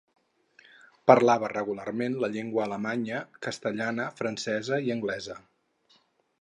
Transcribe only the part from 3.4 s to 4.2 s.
castellana,